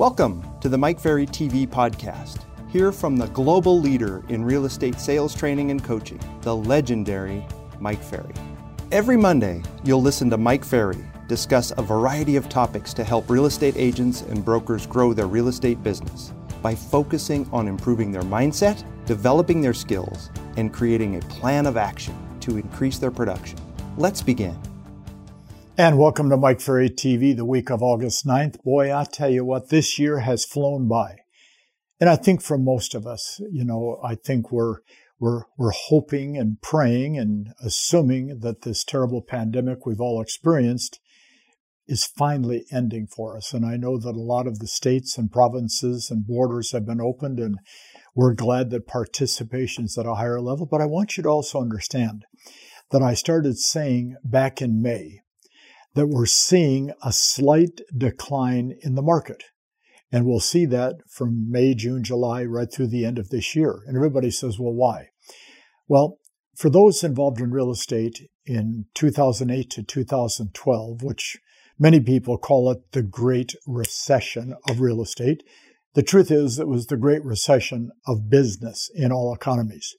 Welcome 0.00 0.42
to 0.62 0.70
the 0.70 0.78
Mike 0.78 0.98
Ferry 0.98 1.26
TV 1.26 1.68
podcast. 1.68 2.38
Hear 2.70 2.90
from 2.90 3.18
the 3.18 3.26
global 3.26 3.78
leader 3.78 4.24
in 4.30 4.42
real 4.42 4.64
estate 4.64 4.98
sales 4.98 5.34
training 5.34 5.70
and 5.70 5.84
coaching, 5.84 6.18
the 6.40 6.56
legendary 6.56 7.46
Mike 7.80 8.02
Ferry. 8.02 8.32
Every 8.92 9.18
Monday, 9.18 9.62
you'll 9.84 10.00
listen 10.00 10.30
to 10.30 10.38
Mike 10.38 10.64
Ferry 10.64 11.04
discuss 11.28 11.70
a 11.76 11.82
variety 11.82 12.36
of 12.36 12.48
topics 12.48 12.94
to 12.94 13.04
help 13.04 13.28
real 13.28 13.44
estate 13.44 13.74
agents 13.76 14.22
and 14.22 14.42
brokers 14.42 14.86
grow 14.86 15.12
their 15.12 15.26
real 15.26 15.48
estate 15.48 15.82
business 15.82 16.32
by 16.62 16.74
focusing 16.74 17.46
on 17.52 17.68
improving 17.68 18.10
their 18.10 18.22
mindset, 18.22 18.82
developing 19.04 19.60
their 19.60 19.74
skills, 19.74 20.30
and 20.56 20.72
creating 20.72 21.16
a 21.16 21.26
plan 21.26 21.66
of 21.66 21.76
action 21.76 22.16
to 22.40 22.56
increase 22.56 22.96
their 22.96 23.10
production. 23.10 23.58
Let's 23.98 24.22
begin. 24.22 24.58
And 25.80 25.96
welcome 25.96 26.28
to 26.28 26.36
Mike 26.36 26.60
Ferry 26.60 26.90
TV, 26.90 27.34
the 27.34 27.46
week 27.46 27.70
of 27.70 27.82
August 27.82 28.26
9th. 28.26 28.62
Boy, 28.62 28.94
I 28.94 29.04
tell 29.04 29.30
you 29.30 29.46
what, 29.46 29.70
this 29.70 29.98
year 29.98 30.18
has 30.18 30.44
flown 30.44 30.88
by. 30.88 31.20
And 31.98 32.10
I 32.10 32.16
think 32.16 32.42
for 32.42 32.58
most 32.58 32.94
of 32.94 33.06
us, 33.06 33.40
you 33.50 33.64
know, 33.64 33.98
I 34.04 34.14
think 34.14 34.52
we're, 34.52 34.80
we're, 35.18 35.44
we're 35.56 35.72
hoping 35.72 36.36
and 36.36 36.60
praying 36.60 37.16
and 37.16 37.54
assuming 37.64 38.40
that 38.40 38.60
this 38.60 38.84
terrible 38.84 39.22
pandemic 39.22 39.86
we've 39.86 40.02
all 40.02 40.20
experienced 40.20 41.00
is 41.86 42.04
finally 42.04 42.66
ending 42.70 43.06
for 43.06 43.34
us. 43.34 43.54
And 43.54 43.64
I 43.64 43.78
know 43.78 43.96
that 43.96 44.14
a 44.14 44.20
lot 44.20 44.46
of 44.46 44.58
the 44.58 44.68
states 44.68 45.16
and 45.16 45.32
provinces 45.32 46.10
and 46.10 46.26
borders 46.26 46.72
have 46.72 46.84
been 46.84 47.00
opened 47.00 47.38
and 47.38 47.56
we're 48.14 48.34
glad 48.34 48.68
that 48.68 48.86
participation 48.86 49.86
is 49.86 49.96
at 49.96 50.04
a 50.04 50.16
higher 50.16 50.42
level. 50.42 50.66
But 50.66 50.82
I 50.82 50.86
want 50.86 51.16
you 51.16 51.22
to 51.22 51.30
also 51.30 51.58
understand 51.58 52.26
that 52.90 53.00
I 53.00 53.14
started 53.14 53.56
saying 53.56 54.16
back 54.22 54.60
in 54.60 54.82
May 54.82 55.22
that 55.94 56.06
we're 56.06 56.26
seeing 56.26 56.92
a 57.02 57.12
slight 57.12 57.80
decline 57.96 58.76
in 58.82 58.94
the 58.94 59.02
market. 59.02 59.44
And 60.12 60.26
we'll 60.26 60.40
see 60.40 60.66
that 60.66 60.96
from 61.08 61.50
May, 61.50 61.74
June, 61.74 62.02
July, 62.02 62.44
right 62.44 62.72
through 62.72 62.88
the 62.88 63.04
end 63.04 63.18
of 63.18 63.30
this 63.30 63.54
year. 63.54 63.80
And 63.86 63.96
everybody 63.96 64.30
says, 64.30 64.58
well, 64.58 64.72
why? 64.72 65.08
Well, 65.88 66.18
for 66.56 66.68
those 66.68 67.04
involved 67.04 67.40
in 67.40 67.50
real 67.50 67.70
estate 67.70 68.28
in 68.44 68.86
2008 68.94 69.70
to 69.70 69.82
2012, 69.82 71.02
which 71.02 71.38
many 71.78 72.00
people 72.00 72.38
call 72.38 72.70
it 72.70 72.92
the 72.92 73.02
Great 73.02 73.54
Recession 73.66 74.54
of 74.68 74.80
real 74.80 75.00
estate, 75.00 75.42
the 75.94 76.02
truth 76.02 76.30
is 76.30 76.58
it 76.58 76.68
was 76.68 76.86
the 76.86 76.96
Great 76.96 77.24
Recession 77.24 77.90
of 78.06 78.30
business 78.30 78.90
in 78.94 79.10
all 79.10 79.34
economies. 79.34 79.94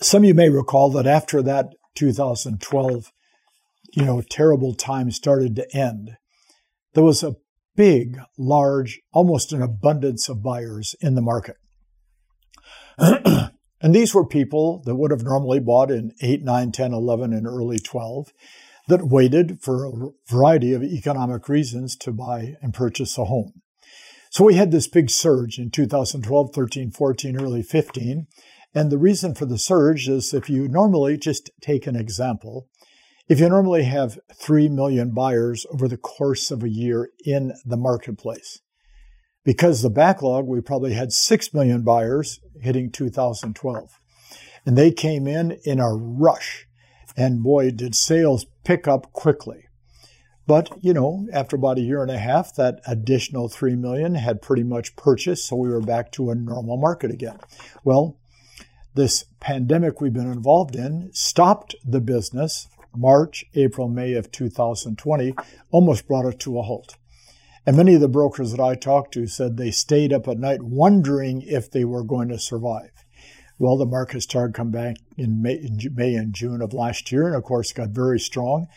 Some 0.00 0.22
of 0.22 0.28
you 0.28 0.34
may 0.34 0.48
recall 0.48 0.90
that 0.90 1.06
after 1.06 1.42
that 1.42 1.68
2012 1.94 3.12
you 3.92 4.04
know, 4.04 4.22
terrible 4.22 4.74
time 4.74 5.10
started 5.10 5.56
to 5.56 5.76
end, 5.76 6.16
there 6.94 7.04
was 7.04 7.22
a 7.22 7.36
big, 7.76 8.18
large, 8.36 9.00
almost 9.12 9.52
an 9.52 9.62
abundance 9.62 10.28
of 10.28 10.42
buyers 10.42 10.94
in 11.00 11.14
the 11.14 11.22
market. 11.22 11.56
and 12.98 13.94
these 13.94 14.14
were 14.14 14.26
people 14.26 14.82
that 14.84 14.96
would 14.96 15.10
have 15.10 15.22
normally 15.22 15.60
bought 15.60 15.90
in 15.90 16.12
8, 16.20 16.42
9, 16.42 16.72
10, 16.72 16.92
11, 16.92 17.32
and 17.32 17.46
early 17.46 17.78
12 17.78 18.32
that 18.88 19.06
waited 19.06 19.60
for 19.60 19.84
a 19.84 20.10
variety 20.28 20.72
of 20.72 20.82
economic 20.82 21.48
reasons 21.48 21.94
to 21.96 22.10
buy 22.10 22.56
and 22.60 22.74
purchase 22.74 23.16
a 23.16 23.26
home. 23.26 23.52
So 24.30 24.44
we 24.44 24.54
had 24.54 24.72
this 24.72 24.88
big 24.88 25.10
surge 25.10 25.58
in 25.58 25.70
2012, 25.70 26.50
13, 26.54 26.90
14, 26.90 27.40
early 27.40 27.62
15. 27.62 28.26
And 28.74 28.90
the 28.90 28.98
reason 28.98 29.34
for 29.34 29.46
the 29.46 29.58
surge 29.58 30.08
is 30.08 30.34
if 30.34 30.50
you 30.50 30.68
normally 30.68 31.16
just 31.16 31.50
take 31.60 31.86
an 31.86 31.96
example, 31.96 32.68
if 33.28 33.40
you 33.40 33.48
normally 33.48 33.84
have 33.84 34.18
3 34.34 34.70
million 34.70 35.10
buyers 35.10 35.66
over 35.70 35.86
the 35.86 35.98
course 35.98 36.50
of 36.50 36.62
a 36.62 36.68
year 36.68 37.10
in 37.24 37.52
the 37.64 37.76
marketplace, 37.76 38.60
because 39.44 39.82
the 39.82 39.90
backlog, 39.90 40.46
we 40.46 40.60
probably 40.60 40.94
had 40.94 41.12
6 41.12 41.54
million 41.54 41.82
buyers 41.82 42.40
hitting 42.60 42.90
2012. 42.90 44.00
And 44.64 44.76
they 44.76 44.90
came 44.90 45.26
in 45.26 45.58
in 45.64 45.78
a 45.78 45.94
rush. 45.94 46.66
And 47.16 47.42
boy, 47.42 47.70
did 47.70 47.94
sales 47.94 48.46
pick 48.64 48.88
up 48.88 49.12
quickly. 49.12 49.64
But, 50.46 50.70
you 50.80 50.94
know, 50.94 51.26
after 51.32 51.56
about 51.56 51.78
a 51.78 51.82
year 51.82 52.00
and 52.02 52.10
a 52.10 52.18
half, 52.18 52.54
that 52.54 52.80
additional 52.86 53.48
3 53.48 53.76
million 53.76 54.14
had 54.14 54.40
pretty 54.40 54.62
much 54.62 54.96
purchased. 54.96 55.46
So 55.46 55.56
we 55.56 55.68
were 55.68 55.82
back 55.82 56.12
to 56.12 56.30
a 56.30 56.34
normal 56.34 56.78
market 56.78 57.10
again. 57.10 57.38
Well, 57.84 58.16
this 58.94 59.24
pandemic 59.40 60.00
we've 60.00 60.12
been 60.12 60.32
involved 60.32 60.74
in 60.74 61.10
stopped 61.12 61.74
the 61.84 62.00
business 62.00 62.68
March, 62.96 63.44
April, 63.54 63.88
May 63.88 64.14
of 64.14 64.30
2020 64.30 65.34
almost 65.70 66.06
brought 66.06 66.26
it 66.26 66.40
to 66.40 66.58
a 66.58 66.62
halt. 66.62 66.96
And 67.66 67.76
many 67.76 67.94
of 67.94 68.00
the 68.00 68.08
brokers 68.08 68.50
that 68.52 68.60
I 68.60 68.74
talked 68.74 69.12
to 69.14 69.26
said 69.26 69.56
they 69.56 69.70
stayed 69.70 70.12
up 70.12 70.26
at 70.26 70.38
night 70.38 70.62
wondering 70.62 71.42
if 71.42 71.70
they 71.70 71.84
were 71.84 72.02
going 72.02 72.28
to 72.28 72.38
survive. 72.38 72.92
Well, 73.58 73.76
the 73.76 73.86
market 73.86 74.22
started 74.22 74.54
come 74.54 74.70
back 74.70 74.96
in 75.16 75.42
May, 75.42 75.54
in 75.54 75.78
May 75.94 76.14
and 76.14 76.32
June 76.32 76.62
of 76.62 76.72
last 76.72 77.12
year, 77.12 77.26
and 77.26 77.36
of 77.36 77.42
course 77.42 77.72
got 77.72 77.90
very 77.90 78.20
strong. 78.20 78.68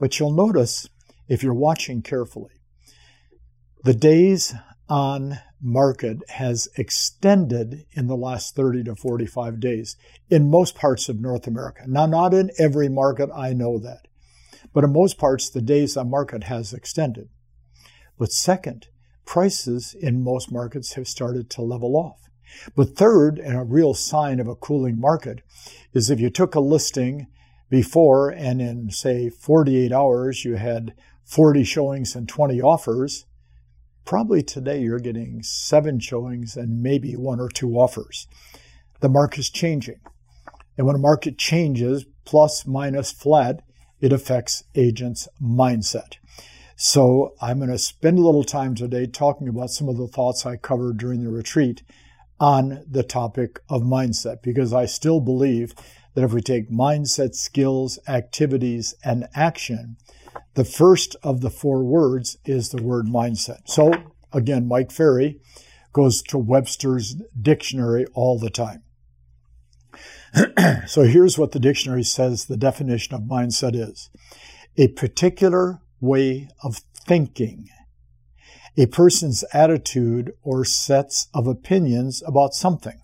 But 0.00 0.18
you'll 0.18 0.32
notice, 0.32 0.88
if 1.28 1.42
you're 1.42 1.54
watching 1.54 2.02
carefully, 2.02 2.54
the 3.84 3.94
days 3.94 4.54
on 4.88 5.38
market 5.62 6.18
has 6.28 6.68
extended 6.76 7.86
in 7.92 8.08
the 8.08 8.16
last 8.16 8.56
30 8.56 8.84
to 8.84 8.96
45 8.96 9.60
days 9.60 9.96
in 10.28 10.50
most 10.50 10.74
parts 10.74 11.08
of 11.08 11.20
North 11.20 11.46
America. 11.46 11.84
Now, 11.86 12.06
not 12.06 12.34
in 12.34 12.50
every 12.58 12.88
market, 12.88 13.30
I 13.34 13.52
know 13.52 13.78
that. 13.78 14.08
But 14.72 14.84
in 14.84 14.92
most 14.92 15.18
parts, 15.18 15.48
the 15.48 15.62
days 15.62 15.96
on 15.96 16.10
market 16.10 16.44
has 16.44 16.72
extended. 16.72 17.28
But 18.18 18.32
second, 18.32 18.88
prices 19.24 19.94
in 19.98 20.24
most 20.24 20.50
markets 20.50 20.94
have 20.94 21.06
started 21.06 21.48
to 21.50 21.62
level 21.62 21.96
off. 21.96 22.28
But 22.74 22.96
third, 22.96 23.38
and 23.38 23.56
a 23.56 23.64
real 23.64 23.94
sign 23.94 24.40
of 24.40 24.48
a 24.48 24.54
cooling 24.54 25.00
market, 25.00 25.42
is 25.92 26.10
if 26.10 26.20
you 26.20 26.30
took 26.30 26.54
a 26.54 26.60
listing 26.60 27.28
before 27.70 28.30
and 28.30 28.60
in, 28.60 28.90
say, 28.90 29.30
48 29.30 29.92
hours 29.92 30.44
you 30.44 30.56
had 30.56 30.94
40 31.24 31.64
showings 31.64 32.14
and 32.14 32.28
20 32.28 32.60
offers, 32.60 33.24
Probably 34.04 34.42
today 34.42 34.80
you're 34.80 34.98
getting 34.98 35.42
seven 35.42 36.00
showings 36.00 36.56
and 36.56 36.82
maybe 36.82 37.14
one 37.14 37.40
or 37.40 37.48
two 37.48 37.76
offers. 37.76 38.26
The 39.00 39.08
market's 39.08 39.50
changing. 39.50 40.00
And 40.76 40.86
when 40.86 40.96
a 40.96 40.98
market 40.98 41.38
changes, 41.38 42.04
plus, 42.24 42.66
minus, 42.66 43.12
flat, 43.12 43.62
it 44.00 44.12
affects 44.12 44.64
agents' 44.74 45.28
mindset. 45.40 46.16
So 46.76 47.34
I'm 47.40 47.58
going 47.58 47.70
to 47.70 47.78
spend 47.78 48.18
a 48.18 48.22
little 48.22 48.42
time 48.42 48.74
today 48.74 49.06
talking 49.06 49.46
about 49.46 49.70
some 49.70 49.88
of 49.88 49.96
the 49.96 50.08
thoughts 50.08 50.44
I 50.44 50.56
covered 50.56 50.98
during 50.98 51.22
the 51.22 51.30
retreat 51.30 51.82
on 52.40 52.84
the 52.90 53.04
topic 53.04 53.60
of 53.68 53.82
mindset, 53.82 54.42
because 54.42 54.72
I 54.72 54.86
still 54.86 55.20
believe 55.20 55.74
that 56.14 56.24
if 56.24 56.32
we 56.32 56.40
take 56.40 56.70
mindset, 56.70 57.34
skills, 57.34 58.00
activities, 58.08 58.94
and 59.04 59.28
action, 59.34 59.96
the 60.54 60.64
first 60.64 61.16
of 61.22 61.40
the 61.40 61.50
four 61.50 61.82
words 61.84 62.36
is 62.44 62.68
the 62.68 62.82
word 62.82 63.06
mindset. 63.06 63.60
So, 63.66 63.92
again, 64.32 64.68
Mike 64.68 64.90
Ferry 64.90 65.40
goes 65.92 66.22
to 66.22 66.38
Webster's 66.38 67.16
dictionary 67.40 68.06
all 68.14 68.38
the 68.38 68.50
time. 68.50 68.82
so, 70.86 71.02
here's 71.02 71.38
what 71.38 71.52
the 71.52 71.60
dictionary 71.60 72.02
says 72.02 72.46
the 72.46 72.56
definition 72.56 73.14
of 73.14 73.22
mindset 73.22 73.74
is 73.74 74.10
a 74.76 74.88
particular 74.88 75.80
way 76.00 76.48
of 76.62 76.80
thinking, 76.94 77.68
a 78.76 78.86
person's 78.86 79.44
attitude 79.52 80.32
or 80.42 80.64
sets 80.64 81.28
of 81.34 81.46
opinions 81.46 82.22
about 82.26 82.54
something. 82.54 83.00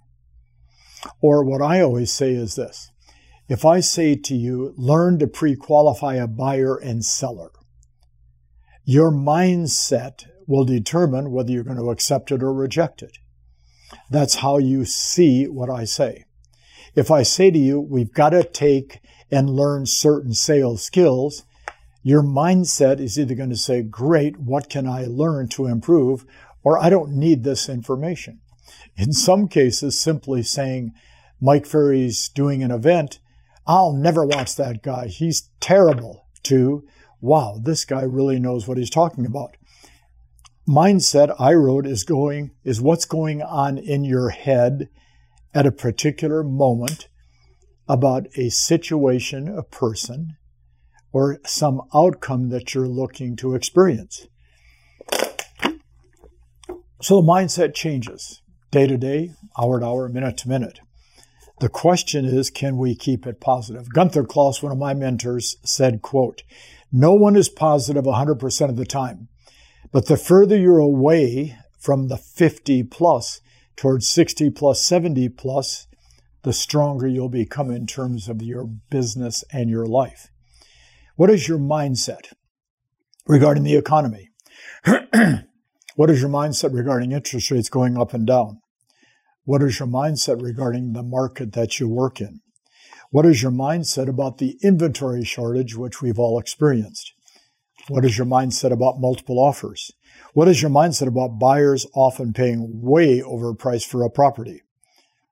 Or, 1.20 1.44
what 1.44 1.62
I 1.62 1.80
always 1.80 2.12
say 2.12 2.32
is 2.32 2.56
this 2.56 2.90
if 3.48 3.64
I 3.64 3.80
say 3.80 4.14
to 4.14 4.34
you, 4.34 4.74
learn 4.76 5.18
to 5.18 5.26
pre 5.26 5.56
qualify 5.56 6.14
a 6.14 6.26
buyer 6.26 6.76
and 6.76 7.04
seller, 7.04 7.50
your 8.84 9.10
mindset 9.10 10.26
will 10.46 10.64
determine 10.64 11.30
whether 11.30 11.50
you're 11.50 11.64
going 11.64 11.78
to 11.78 11.90
accept 11.90 12.30
it 12.30 12.42
or 12.42 12.52
reject 12.52 13.02
it. 13.02 13.18
That's 14.10 14.36
how 14.36 14.58
you 14.58 14.84
see 14.84 15.46
what 15.46 15.70
I 15.70 15.84
say. 15.84 16.24
If 16.94 17.10
I 17.10 17.22
say 17.22 17.50
to 17.50 17.58
you, 17.58 17.80
we've 17.80 18.12
got 18.12 18.30
to 18.30 18.44
take 18.44 19.00
and 19.30 19.50
learn 19.50 19.86
certain 19.86 20.32
sales 20.32 20.82
skills, 20.82 21.44
your 22.02 22.22
mindset 22.22 23.00
is 23.00 23.18
either 23.18 23.34
going 23.34 23.50
to 23.50 23.56
say, 23.56 23.82
great, 23.82 24.38
what 24.38 24.70
can 24.70 24.86
I 24.86 25.04
learn 25.04 25.48
to 25.48 25.66
improve? 25.66 26.24
Or 26.62 26.78
I 26.78 26.88
don't 26.88 27.12
need 27.12 27.44
this 27.44 27.68
information. 27.68 28.40
In 28.96 29.12
some 29.12 29.48
cases, 29.48 30.00
simply 30.00 30.42
saying, 30.42 30.92
Mike 31.40 31.66
Ferry's 31.66 32.28
doing 32.30 32.62
an 32.62 32.70
event 32.70 33.20
I'll 33.68 33.92
never 33.92 34.24
watch 34.24 34.56
that 34.56 34.82
guy. 34.82 35.08
He's 35.08 35.50
terrible. 35.60 36.24
To, 36.44 36.84
wow, 37.20 37.60
this 37.62 37.84
guy 37.84 38.02
really 38.02 38.40
knows 38.40 38.66
what 38.66 38.78
he's 38.78 38.88
talking 38.88 39.26
about. 39.26 39.56
Mindset 40.66 41.34
I 41.38 41.52
wrote 41.52 41.86
is 41.86 42.04
going 42.04 42.52
is 42.64 42.80
what's 42.80 43.04
going 43.04 43.42
on 43.42 43.76
in 43.76 44.04
your 44.04 44.30
head 44.30 44.88
at 45.52 45.66
a 45.66 45.72
particular 45.72 46.42
moment 46.42 47.08
about 47.86 48.26
a 48.36 48.48
situation, 48.48 49.48
a 49.48 49.62
person, 49.62 50.36
or 51.12 51.38
some 51.44 51.82
outcome 51.92 52.48
that 52.50 52.74
you're 52.74 52.88
looking 52.88 53.36
to 53.36 53.54
experience. 53.54 54.26
So 57.02 57.20
the 57.20 57.28
mindset 57.28 57.74
changes 57.74 58.42
day 58.70 58.86
to 58.86 58.96
day, 58.96 59.32
hour 59.58 59.80
to 59.80 59.86
hour, 59.86 60.08
minute 60.08 60.38
to 60.38 60.48
minute. 60.48 60.80
The 61.60 61.68
question 61.68 62.24
is, 62.24 62.50
can 62.50 62.76
we 62.76 62.94
keep 62.94 63.26
it 63.26 63.40
positive? 63.40 63.92
Gunther 63.92 64.24
Klaus, 64.24 64.62
one 64.62 64.70
of 64.70 64.78
my 64.78 64.94
mentors, 64.94 65.56
said, 65.64 66.02
quote, 66.02 66.44
no 66.92 67.14
one 67.14 67.34
is 67.34 67.48
positive 67.48 68.04
100% 68.04 68.68
of 68.68 68.76
the 68.76 68.86
time, 68.86 69.28
but 69.92 70.06
the 70.06 70.16
further 70.16 70.56
you're 70.56 70.78
away 70.78 71.58
from 71.78 72.08
the 72.08 72.16
50 72.16 72.84
plus 72.84 73.40
towards 73.76 74.08
60 74.08 74.50
plus, 74.50 74.82
70 74.82 75.28
plus, 75.30 75.86
the 76.42 76.52
stronger 76.52 77.06
you'll 77.06 77.28
become 77.28 77.70
in 77.70 77.86
terms 77.86 78.28
of 78.28 78.40
your 78.40 78.64
business 78.64 79.44
and 79.52 79.68
your 79.68 79.86
life. 79.86 80.28
What 81.16 81.30
is 81.30 81.48
your 81.48 81.58
mindset 81.58 82.32
regarding 83.26 83.64
the 83.64 83.76
economy? 83.76 84.30
what 85.96 86.10
is 86.10 86.20
your 86.20 86.30
mindset 86.30 86.72
regarding 86.72 87.10
interest 87.10 87.50
rates 87.50 87.68
going 87.68 87.98
up 87.98 88.14
and 88.14 88.26
down? 88.26 88.60
What 89.48 89.62
is 89.62 89.78
your 89.78 89.88
mindset 89.88 90.42
regarding 90.42 90.92
the 90.92 91.02
market 91.02 91.54
that 91.54 91.80
you 91.80 91.88
work 91.88 92.20
in? 92.20 92.42
What 93.10 93.24
is 93.24 93.42
your 93.42 93.50
mindset 93.50 94.06
about 94.06 94.36
the 94.36 94.58
inventory 94.62 95.24
shortage, 95.24 95.74
which 95.74 96.02
we've 96.02 96.18
all 96.18 96.38
experienced? 96.38 97.14
What 97.88 98.04
is 98.04 98.18
your 98.18 98.26
mindset 98.26 98.72
about 98.72 99.00
multiple 99.00 99.38
offers? 99.38 99.90
What 100.34 100.48
is 100.48 100.60
your 100.60 100.70
mindset 100.70 101.06
about 101.06 101.38
buyers 101.38 101.86
often 101.94 102.34
paying 102.34 102.82
way 102.82 103.22
over 103.22 103.54
price 103.54 103.86
for 103.86 104.04
a 104.04 104.10
property? 104.10 104.64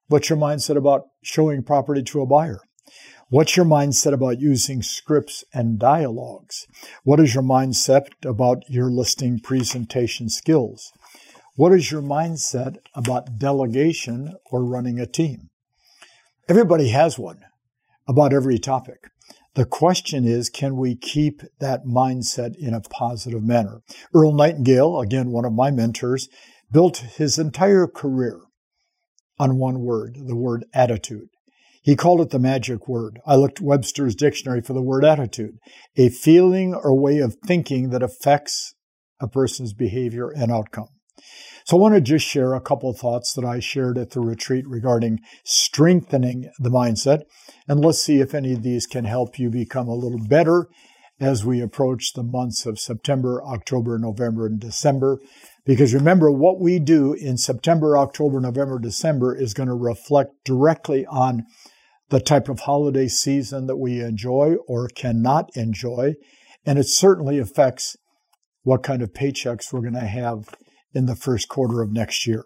What's 0.07 0.31
your 0.31 0.39
mindset 0.39 0.79
about 0.79 1.09
showing 1.23 1.63
property 1.63 2.03
to 2.05 2.23
a 2.23 2.27
buyer? 2.27 2.61
What's 3.29 3.55
your 3.55 3.67
mindset 3.67 4.15
about 4.15 4.41
using 4.41 4.81
scripts 4.81 5.45
and 5.53 5.79
dialogues? 5.79 6.67
What 7.05 7.21
is 7.21 7.35
your 7.35 7.43
mindset 7.43 8.07
about 8.25 8.63
your 8.67 8.91
listing 8.91 9.41
presentation 9.41 10.31
skills? 10.31 10.91
What 11.57 11.73
is 11.73 11.91
your 11.91 12.03
mindset 12.03 12.77
about 12.95 13.39
delegation 13.39 14.35
or 14.51 14.63
running 14.63 15.01
a 15.01 15.07
team? 15.07 15.49
Everybody 16.51 16.91
has 16.91 17.19
one 17.19 17.41
about 18.07 18.35
every 18.35 18.59
topic. 18.59 19.09
The 19.55 19.65
question 19.65 20.27
is, 20.27 20.51
can 20.51 20.77
we 20.77 20.97
keep 20.97 21.41
that 21.61 21.87
mindset 21.87 22.57
in 22.59 22.75
a 22.75 22.83
positive 22.83 23.43
manner? 23.43 23.81
Earl 24.15 24.33
Nightingale, 24.33 25.01
again, 25.01 25.31
one 25.31 25.47
of 25.47 25.55
my 25.55 25.71
mentors, 25.71 26.29
built 26.71 26.99
his 26.99 27.39
entire 27.39 27.87
career 27.87 28.39
on 29.39 29.57
one 29.57 29.81
word, 29.81 30.19
the 30.27 30.37
word 30.37 30.67
attitude. 30.75 31.31
He 31.83 31.97
called 31.97 32.21
it 32.21 32.29
the 32.29 32.39
magic 32.39 32.87
word. 32.87 33.19
I 33.27 33.37
looked 33.37 33.63
Webster's 33.63 34.15
dictionary 34.15 34.61
for 34.61 34.75
the 34.75 34.83
word 34.83 35.07
attitude, 35.07 35.57
a 35.97 36.11
feeling 36.11 36.75
or 36.75 36.95
way 36.95 37.21
of 37.21 37.39
thinking 37.47 37.89
that 37.91 38.03
affects 38.03 38.75
a 39.19 39.27
person's 39.27 39.73
behavior 39.73 40.29
and 40.29 40.53
outcome. 40.53 40.89
So 41.67 41.77
I 41.77 41.81
want 41.81 41.97
to 41.97 42.01
just 42.01 42.25
share 42.25 42.55
a 42.55 42.61
couple 42.61 42.89
of 42.89 42.97
thoughts 42.97 43.33
that 43.33 43.45
I 43.45 43.59
shared 43.59 43.99
at 43.99 44.11
the 44.11 44.21
retreat 44.21 44.65
regarding 44.69 45.19
strengthening 45.43 46.49
the 46.61 46.71
mindset. 46.71 47.23
And 47.67 47.85
let's 47.85 47.99
see 47.99 48.21
if 48.21 48.35
any 48.35 48.53
of 48.53 48.63
these 48.63 48.87
can 48.87 49.05
help 49.05 49.37
you 49.37 49.51
become 49.51 49.89
a 49.89 49.95
little 49.97 50.25
better 50.29 50.69
as 51.19 51.45
we 51.45 51.61
approach 51.61 52.13
the 52.13 52.23
months 52.23 52.67
of 52.67 52.79
September, 52.79 53.43
October, 53.43 53.99
November, 53.99 54.47
and 54.47 54.61
December. 54.61 55.19
Because 55.65 55.93
remember, 55.93 56.31
what 56.31 56.61
we 56.61 56.79
do 56.79 57.15
in 57.15 57.37
September, 57.37 57.99
October, 57.99 58.39
November, 58.39 58.79
December 58.79 59.35
is 59.35 59.53
going 59.53 59.69
to 59.69 59.75
reflect 59.75 60.31
directly 60.45 61.05
on 61.07 61.47
the 62.11 62.21
type 62.21 62.49
of 62.49 62.61
holiday 62.61 63.09
season 63.09 63.67
that 63.67 63.79
we 63.79 64.01
enjoy 64.01 64.55
or 64.69 64.87
cannot 64.87 65.51
enjoy. 65.57 66.15
And 66.65 66.79
it 66.79 66.87
certainly 66.87 67.41
affects 67.41 67.97
what 68.63 68.85
kind 68.85 69.03
of 69.03 69.13
paychecks 69.13 69.73
we're 69.73 69.81
going 69.81 69.95
to 69.95 70.01
have 70.01 70.55
in 70.97 71.07
the 71.07 71.15
first 71.15 71.49
quarter 71.49 71.83
of 71.83 71.93
next 71.93 72.27
year. 72.27 72.45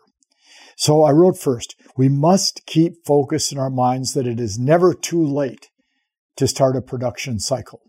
So 0.77 1.03
I 1.03 1.13
wrote 1.13 1.39
first, 1.39 1.77
we 1.97 2.09
must 2.09 2.67
keep 2.67 3.05
focus 3.07 3.53
in 3.53 3.59
our 3.59 3.71
minds 3.71 4.15
that 4.15 4.27
it 4.27 4.41
is 4.41 4.59
never 4.59 4.93
too 4.93 5.25
late 5.25 5.69
to 6.37 6.49
start 6.49 6.77
a 6.77 6.83
production 6.83 7.39
cycle. 7.39 7.81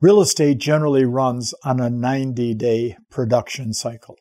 Real 0.00 0.20
estate 0.20 0.58
generally 0.58 1.04
runs 1.04 1.54
on 1.64 1.80
a 1.80 1.88
90 1.88 2.54
day 2.54 2.96
production 3.10 3.72
cycle. 3.72 4.16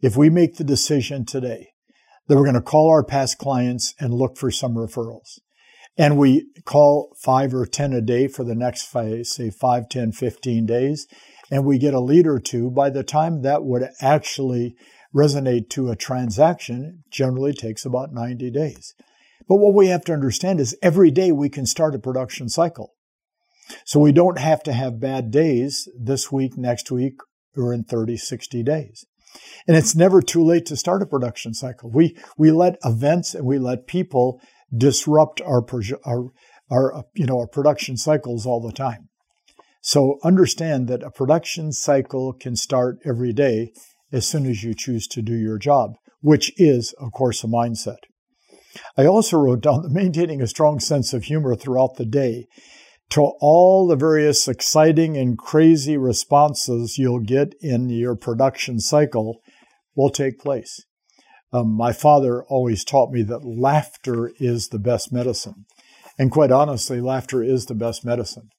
If 0.00 0.16
we 0.16 0.30
make 0.30 0.56
the 0.56 0.64
decision 0.64 1.24
today 1.24 1.70
that 2.28 2.36
we're 2.36 2.44
going 2.44 2.54
to 2.54 2.60
call 2.60 2.90
our 2.90 3.04
past 3.04 3.38
clients 3.38 3.94
and 3.98 4.14
look 4.14 4.36
for 4.36 4.50
some 4.50 4.74
referrals, 4.74 5.38
and 5.96 6.18
we 6.18 6.46
call 6.64 7.16
five 7.22 7.54
or 7.54 7.64
10 7.64 7.92
a 7.92 8.00
day 8.00 8.28
for 8.28 8.44
the 8.44 8.54
next 8.54 8.90
say 8.90 9.50
5, 9.50 9.88
10, 9.88 10.12
15 10.12 10.66
days, 10.66 11.06
and 11.50 11.64
we 11.64 11.78
get 11.78 11.94
a 11.94 12.00
lead 12.00 12.26
or 12.26 12.38
two, 12.38 12.70
by 12.70 12.90
the 12.90 13.02
time 13.02 13.42
that 13.42 13.64
would 13.64 13.88
actually 14.00 14.76
resonate 15.14 15.70
to 15.70 15.90
a 15.90 15.96
transaction, 15.96 17.04
generally 17.10 17.52
takes 17.52 17.84
about 17.84 18.12
90 18.12 18.50
days. 18.50 18.94
But 19.48 19.56
what 19.56 19.74
we 19.74 19.88
have 19.88 20.04
to 20.06 20.12
understand 20.12 20.60
is 20.60 20.76
every 20.82 21.10
day 21.10 21.32
we 21.32 21.48
can 21.48 21.66
start 21.66 21.94
a 21.94 21.98
production 21.98 22.48
cycle. 22.48 22.92
So 23.84 24.00
we 24.00 24.12
don't 24.12 24.38
have 24.38 24.62
to 24.64 24.72
have 24.72 25.00
bad 25.00 25.30
days 25.30 25.88
this 25.98 26.30
week, 26.30 26.56
next 26.56 26.90
week, 26.90 27.18
or 27.56 27.72
in 27.72 27.84
30, 27.84 28.16
60 28.16 28.62
days. 28.62 29.06
And 29.66 29.76
it's 29.76 29.94
never 29.94 30.22
too 30.22 30.44
late 30.44 30.66
to 30.66 30.76
start 30.76 31.02
a 31.02 31.06
production 31.06 31.54
cycle. 31.54 31.90
We, 31.90 32.16
we 32.38 32.50
let 32.50 32.78
events 32.84 33.34
and 33.34 33.44
we 33.44 33.58
let 33.58 33.86
people 33.86 34.40
disrupt 34.76 35.40
our, 35.42 35.64
our, 36.04 36.32
our, 36.70 37.04
you 37.14 37.26
know, 37.26 37.38
our 37.40 37.46
production 37.46 37.96
cycles 37.96 38.46
all 38.46 38.60
the 38.60 38.72
time. 38.72 39.08
So 39.86 40.18
understand 40.24 40.88
that 40.88 41.04
a 41.04 41.12
production 41.12 41.70
cycle 41.70 42.32
can 42.32 42.56
start 42.56 42.98
every 43.04 43.32
day 43.32 43.72
as 44.10 44.26
soon 44.26 44.44
as 44.44 44.64
you 44.64 44.74
choose 44.74 45.06
to 45.06 45.22
do 45.22 45.32
your 45.32 45.58
job, 45.58 45.92
which 46.20 46.52
is, 46.56 46.92
of 46.94 47.12
course, 47.12 47.44
a 47.44 47.46
mindset. 47.46 47.98
I 48.98 49.06
also 49.06 49.38
wrote 49.38 49.60
down 49.60 49.82
that 49.82 49.92
maintaining 49.92 50.42
a 50.42 50.48
strong 50.48 50.80
sense 50.80 51.12
of 51.12 51.22
humor 51.22 51.54
throughout 51.54 51.98
the 51.98 52.04
day 52.04 52.48
to 53.10 53.30
all 53.40 53.86
the 53.86 53.94
various 53.94 54.48
exciting 54.48 55.16
and 55.16 55.38
crazy 55.38 55.96
responses 55.96 56.98
you'll 56.98 57.20
get 57.20 57.54
in 57.60 57.88
your 57.88 58.16
production 58.16 58.80
cycle 58.80 59.40
will 59.94 60.10
take 60.10 60.40
place. 60.40 60.84
Um, 61.52 61.70
my 61.70 61.92
father 61.92 62.42
always 62.48 62.84
taught 62.84 63.12
me 63.12 63.22
that 63.22 63.46
laughter 63.46 64.32
is 64.40 64.70
the 64.70 64.80
best 64.80 65.12
medicine. 65.12 65.64
And 66.18 66.32
quite 66.32 66.50
honestly, 66.50 67.00
laughter 67.00 67.40
is 67.40 67.66
the 67.66 67.76
best 67.76 68.04
medicine 68.04 68.50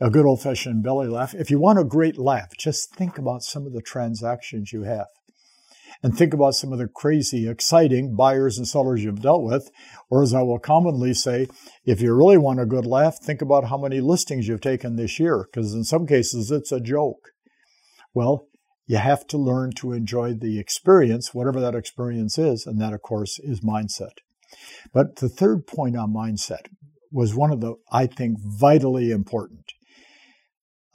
a 0.00 0.10
good 0.10 0.26
old 0.26 0.42
fashioned 0.42 0.82
belly 0.82 1.08
laugh. 1.08 1.34
If 1.34 1.50
you 1.50 1.58
want 1.58 1.78
a 1.78 1.84
great 1.84 2.18
laugh, 2.18 2.50
just 2.58 2.94
think 2.94 3.18
about 3.18 3.42
some 3.42 3.66
of 3.66 3.72
the 3.72 3.82
transactions 3.82 4.72
you 4.72 4.82
have 4.82 5.06
and 6.02 6.16
think 6.16 6.34
about 6.34 6.54
some 6.54 6.72
of 6.72 6.78
the 6.78 6.88
crazy, 6.88 7.48
exciting 7.48 8.14
buyers 8.14 8.58
and 8.58 8.66
sellers 8.66 9.02
you've 9.02 9.22
dealt 9.22 9.42
with. 9.42 9.70
Or, 10.10 10.22
as 10.22 10.34
I 10.34 10.42
will 10.42 10.58
commonly 10.58 11.14
say, 11.14 11.46
if 11.84 12.00
you 12.00 12.12
really 12.14 12.36
want 12.36 12.60
a 12.60 12.66
good 12.66 12.84
laugh, 12.84 13.18
think 13.18 13.40
about 13.40 13.68
how 13.68 13.78
many 13.78 14.00
listings 14.00 14.48
you've 14.48 14.60
taken 14.60 14.96
this 14.96 15.18
year, 15.18 15.48
because 15.50 15.72
in 15.72 15.84
some 15.84 16.06
cases 16.06 16.50
it's 16.50 16.72
a 16.72 16.80
joke. 16.80 17.30
Well, 18.12 18.48
you 18.86 18.98
have 18.98 19.26
to 19.28 19.38
learn 19.38 19.72
to 19.76 19.92
enjoy 19.92 20.34
the 20.34 20.58
experience, 20.58 21.32
whatever 21.32 21.58
that 21.60 21.74
experience 21.74 22.36
is, 22.36 22.66
and 22.66 22.80
that, 22.80 22.92
of 22.92 23.00
course, 23.00 23.38
is 23.42 23.62
mindset. 23.62 24.18
But 24.92 25.16
the 25.16 25.28
third 25.28 25.66
point 25.66 25.96
on 25.96 26.12
mindset 26.12 26.66
was 27.10 27.34
one 27.34 27.50
of 27.50 27.60
the, 27.60 27.76
I 27.90 28.06
think, 28.06 28.38
vitally 28.40 29.10
important. 29.10 29.72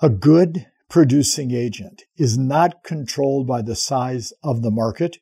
A 0.01 0.09
good 0.09 0.65
producing 0.89 1.51
agent 1.51 2.03
is 2.15 2.37
not 2.37 2.85
controlled 2.85 3.45
by 3.45 3.61
the 3.61 3.75
size 3.75 4.31
of 4.41 4.61
the 4.61 4.71
market, 4.71 5.17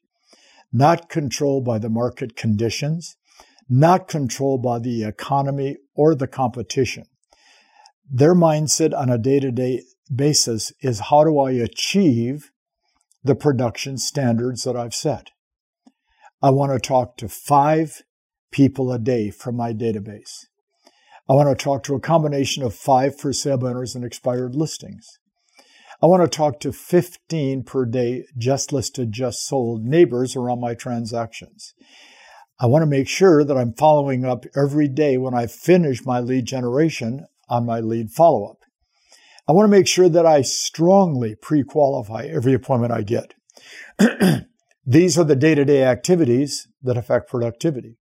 not 0.72 1.10
controlled 1.10 1.66
by 1.66 1.80
the 1.80 1.90
market 1.90 2.36
conditions, 2.36 3.18
not 3.68 4.08
controlled 4.08 4.62
by 4.62 4.78
the 4.78 5.04
economy 5.04 5.78
or 5.96 6.14
the 6.14 6.28
competition. 6.28 7.06
Their 8.08 8.36
mindset 8.36 8.96
on 8.96 9.10
a 9.10 9.18
day 9.18 9.40
to 9.40 9.52
day 9.52 9.82
basis 10.14 10.72
is 10.82 11.10
how 11.10 11.24
do 11.24 11.40
I 11.40 11.52
achieve 11.54 12.52
the 13.24 13.36
production 13.36 13.98
standards 13.98 14.64
that 14.64 14.78
I've 14.78 14.94
set? 14.94 15.32
I 16.40 16.52
want 16.52 16.72
to 16.72 16.80
talk 16.80 17.18
to 17.18 17.28
five 17.28 18.04
people 18.52 18.92
a 18.92 19.00
day 19.00 19.32
from 19.32 19.56
my 19.56 19.74
database. 19.74 20.46
I 21.30 21.34
want 21.34 21.50
to 21.58 21.62
talk 21.62 21.84
to 21.84 21.96
a 21.96 22.00
combination 22.00 22.64
of 22.64 22.74
five 22.74 23.20
for 23.20 23.34
sale 23.34 23.66
owners 23.66 23.96
and 23.96 24.06
expired 24.06 24.56
listings. 24.56 25.06
I 26.02 26.06
want 26.06 26.24
to 26.24 26.36
talk 26.36 26.62
to 26.62 26.72
15 26.72 27.64
per 27.64 27.86
day 27.86 28.24
just 28.38 28.72
listed, 28.72 29.12
just 29.12 29.46
sold 29.46 29.84
neighbors 29.84 30.38
around 30.38 30.62
my 30.62 30.74
transactions. 30.74 31.74
I 32.62 32.68
want 32.68 32.84
to 32.84 32.88
make 32.88 33.10
sure 33.10 33.44
that 33.44 33.58
I'm 33.58 33.74
following 33.74 34.24
up 34.24 34.46
every 34.56 34.88
day 34.88 35.18
when 35.18 35.34
I 35.34 35.48
finish 35.48 36.06
my 36.06 36.22
lead 36.22 36.46
generation 36.46 37.26
on 37.50 37.66
my 37.66 37.82
lead 37.82 38.12
follow 38.12 38.50
up. 38.50 38.60
I 39.50 39.52
want 39.52 39.66
to 39.66 39.78
make 39.78 39.88
sure 39.88 40.10
that 40.10 40.26
I 40.26 40.44
strongly 40.44 41.36
pre 41.36 41.64
qualify 41.64 42.26
every 42.26 42.54
appointment 42.54 42.94
I 42.94 43.02
get. 43.02 43.34
These 44.86 45.18
are 45.18 45.26
the 45.26 45.36
day 45.36 45.56
to 45.56 45.66
day 45.66 45.84
activities 45.84 46.68
that 46.84 46.98
affect 46.98 47.30
productivity. 47.30 47.98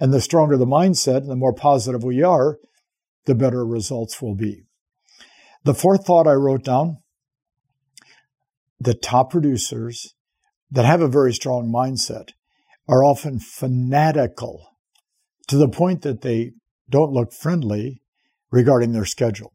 And 0.00 0.12
the 0.12 0.20
stronger 0.20 0.56
the 0.56 0.66
mindset, 0.66 1.18
and 1.18 1.28
the 1.28 1.36
more 1.36 1.52
positive 1.52 2.02
we 2.02 2.22
are, 2.22 2.58
the 3.26 3.34
better 3.34 3.64
results 3.64 4.20
will 4.22 4.34
be. 4.34 4.62
The 5.64 5.74
fourth 5.74 6.06
thought 6.06 6.26
I 6.26 6.32
wrote 6.32 6.64
down 6.64 6.98
the 8.80 8.94
top 8.94 9.30
producers 9.30 10.14
that 10.70 10.86
have 10.86 11.02
a 11.02 11.08
very 11.08 11.34
strong 11.34 11.70
mindset 11.70 12.30
are 12.88 13.04
often 13.04 13.38
fanatical 13.38 14.70
to 15.48 15.56
the 15.56 15.68
point 15.68 16.02
that 16.02 16.22
they 16.22 16.52
don't 16.88 17.12
look 17.12 17.32
friendly 17.32 18.00
regarding 18.50 18.92
their 18.92 19.04
schedule. 19.04 19.52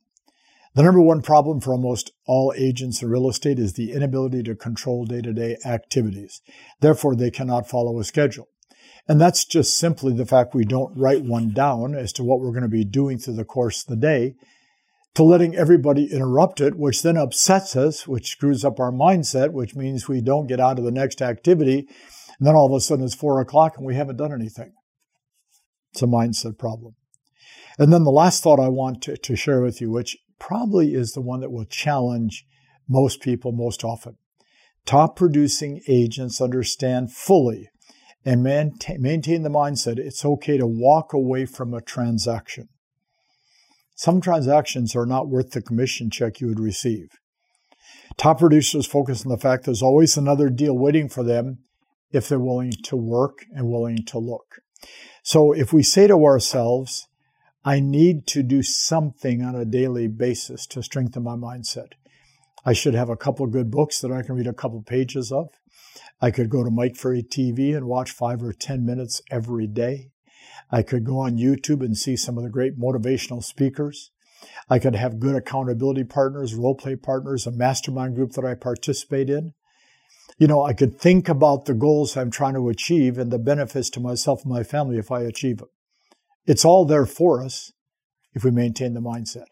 The 0.76 0.84
number 0.84 1.02
one 1.02 1.22
problem 1.22 1.62
for 1.62 1.72
almost 1.72 2.12
all 2.28 2.54
agents 2.56 3.02
in 3.02 3.10
real 3.10 3.30
estate 3.30 3.60
is 3.60 3.74
the 3.74 3.94
inability 3.94 4.44
to 4.44 4.56
control 4.56 5.06
day 5.06 5.22
to 5.22 5.34
day 5.34 5.58
activities. 5.66 6.42
Therefore, 6.82 7.16
they 7.16 7.32
cannot 7.32 7.70
follow 7.70 7.98
a 7.98 8.04
schedule. 8.04 8.50
And 9.08 9.22
that's 9.22 9.46
just 9.46 9.78
simply 9.78 10.14
the 10.14 10.26
fact 10.26 10.56
we 10.56 10.66
don't 10.66 10.98
write 10.98 11.24
one 11.24 11.52
down 11.52 11.94
as 11.94 12.12
to 12.14 12.24
what 12.24 12.40
we're 12.40 12.52
going 12.52 12.64
to 12.64 12.70
be 12.70 12.86
doing 12.86 13.20
through 13.20 13.36
the 13.36 13.46
course 13.46 13.84
of 13.84 13.90
the 13.90 14.02
day 14.02 14.36
to 15.14 15.24
letting 15.24 15.56
everybody 15.56 16.12
interrupt 16.12 16.60
it, 16.60 16.76
which 16.76 17.02
then 17.02 17.16
upsets 17.16 17.76
us, 17.76 18.08
which 18.08 18.32
screws 18.32 18.66
up 18.66 18.80
our 18.80 18.92
mindset, 18.92 19.52
which 19.52 19.76
means 19.76 20.08
we 20.08 20.22
don't 20.22 20.48
get 20.48 20.60
on 20.60 20.76
to 20.76 20.82
the 20.82 20.92
next 20.92 21.22
activity. 21.22 21.88
And 22.38 22.48
then 22.48 22.56
all 22.56 22.66
of 22.66 22.74
a 22.74 22.82
sudden 22.82 23.06
it's 23.06 23.16
four 23.16 23.40
o'clock 23.40 23.78
and 23.78 23.86
we 23.86 23.96
haven't 23.96 24.18
done 24.18 24.34
anything. 24.34 24.74
It's 25.94 26.02
a 26.02 26.08
mindset 26.08 26.58
problem. 26.58 26.96
And 27.78 27.94
then 27.94 28.04
the 28.04 28.12
last 28.12 28.44
thought 28.44 28.60
I 28.60 28.70
want 28.70 29.02
to, 29.04 29.18
to 29.18 29.36
share 29.36 29.62
with 29.62 29.80
you, 29.80 29.92
which 29.92 30.18
probably 30.40 30.94
is 30.94 31.12
the 31.12 31.22
one 31.22 31.40
that 31.42 31.52
will 31.52 31.66
challenge 31.66 32.46
most 32.90 33.22
people 33.22 33.52
most 33.52 33.84
often. 33.84 34.18
Top 34.86 35.16
producing 35.16 35.82
agents 35.88 36.42
understand 36.42 37.12
fully 37.14 37.70
and 38.26 38.44
maintain 38.44 39.44
the 39.44 39.50
mindset 39.50 40.00
it's 40.00 40.26
okay 40.26 40.58
to 40.58 40.66
walk 40.66 41.14
away 41.14 41.46
from 41.46 41.74
a 41.74 41.82
transaction. 41.82 42.68
Some 43.96 44.20
transactions 44.20 44.96
are 44.96 45.06
not 45.06 45.30
worth 45.30 45.52
the 45.52 45.62
commission 45.62 46.10
check 46.10 46.42
you 46.42 46.48
would 46.48 46.60
receive. 46.60 47.10
Top 48.18 48.40
producers 48.40 48.86
focus 48.86 49.26
on 49.26 49.32
the 49.32 49.38
fact 49.38 49.66
there's 49.66 49.82
always 49.82 50.18
another 50.18 50.50
deal 50.50 50.78
waiting 50.78 51.08
for 51.08 51.24
them 51.24 51.60
if 52.12 52.28
they're 52.28 52.40
willing 52.40 52.72
to 52.84 52.96
work 52.96 53.46
and 53.54 53.70
willing 53.70 54.04
to 54.06 54.18
look. 54.18 54.62
So 55.24 55.54
if 55.54 55.72
we 55.72 55.84
say 55.84 56.08
to 56.08 56.26
ourselves, 56.26 57.08
I 57.64 57.80
need 57.80 58.28
to 58.28 58.44
do 58.44 58.62
something 58.62 59.42
on 59.42 59.56
a 59.56 59.66
daily 59.66 60.08
basis 60.08 60.68
to 60.68 60.84
strengthen 60.84 61.24
my 61.24 61.36
mindset. 61.36 61.94
I 62.66 62.74
should 62.74 62.94
have 62.94 63.10
a 63.10 63.18
couple 63.18 63.46
good 63.48 63.72
books 63.72 64.02
that 64.02 64.12
I 64.12 64.22
can 64.22 64.36
read 64.36 64.48
a 64.48 64.54
couple 64.54 64.82
pages 64.82 65.32
of. 65.32 65.50
I 66.22 66.32
could 66.32 66.50
go 66.50 66.64
to 66.64 66.72
Mike 66.72 66.96
Ferry 66.96 67.24
TV 67.24 67.76
and 67.76 67.88
watch 67.88 68.12
five 68.12 68.42
or 68.42 68.54
10 68.54 68.86
minutes 68.86 69.22
every 69.30 69.68
day. 69.68 70.12
I 70.72 70.82
could 70.82 71.04
go 71.04 71.20
on 71.20 71.38
YouTube 71.38 71.82
and 71.82 71.98
see 71.98 72.16
some 72.16 72.38
of 72.38 72.44
the 72.44 72.50
great 72.50 72.80
motivational 72.80 73.44
speakers. 73.44 74.12
I 74.70 74.80
could 74.80 74.96
have 74.96 75.20
good 75.20 75.36
accountability 75.36 76.04
partners, 76.04 76.56
role 76.56 76.76
play 76.76 76.96
partners, 76.96 77.46
a 77.46 77.52
mastermind 77.52 78.16
group 78.16 78.32
that 78.34 78.46
I 78.46 78.56
participate 78.56 79.30
in. 79.30 79.54
You 80.38 80.48
know, 80.48 80.64
I 80.64 80.74
could 80.74 81.00
think 81.00 81.30
about 81.30 81.66
the 81.66 81.74
goals 81.74 82.18
I'm 82.18 82.32
trying 82.32 82.56
to 82.56 82.70
achieve 82.70 83.18
and 83.18 83.32
the 83.32 83.40
benefits 83.40 83.90
to 83.92 84.00
myself 84.00 84.44
and 84.44 84.52
my 84.52 84.64
family 84.64 84.98
if 84.98 85.12
I 85.12 85.22
achieve 85.22 85.58
them. 85.58 85.70
It's 86.46 86.66
all 86.66 86.86
there 86.86 87.06
for 87.06 87.44
us 87.44 87.72
if 88.34 88.44
we 88.44 88.52
maintain 88.52 88.94
the 88.94 89.02
mindset. 89.02 89.48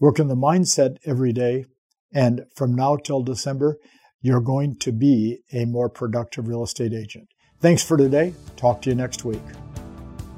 Work 0.00 0.20
on 0.20 0.28
the 0.28 0.36
mindset 0.36 0.96
every 1.04 1.32
day, 1.32 1.66
and 2.12 2.46
from 2.54 2.74
now 2.74 2.96
till 2.96 3.22
December, 3.22 3.78
you're 4.22 4.40
going 4.40 4.76
to 4.76 4.92
be 4.92 5.40
a 5.52 5.66
more 5.66 5.88
productive 5.88 6.48
real 6.48 6.62
estate 6.62 6.94
agent. 6.94 7.28
Thanks 7.60 7.82
for 7.82 7.96
today. 7.96 8.34
Talk 8.56 8.82
to 8.82 8.90
you 8.90 8.96
next 8.96 9.24
week. 9.24 9.42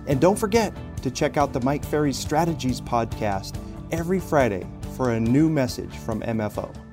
And 0.09 0.21
don't 0.21 0.39
forget, 0.39 0.73
to 1.03 1.11
check 1.11 1.37
out 1.37 1.53
the 1.53 1.61
Mike 1.61 1.85
Ferry 1.85 2.13
Strategies 2.13 2.81
podcast 2.81 3.59
every 3.91 4.21
Friday 4.21 4.65
for 4.97 5.13
a 5.13 5.21
new 5.21 5.49
message 5.49 5.95
from 5.97 6.21
MFO. 6.23 6.86